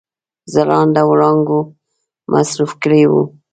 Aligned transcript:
ځلانده 0.53 1.01
وړانګو 1.09 1.59
مصروف 2.31 2.71
کړي 2.81 3.03
وه. 3.11 3.23